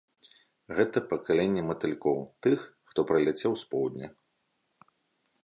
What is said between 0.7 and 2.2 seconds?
Гэта пакаленне матылькоў,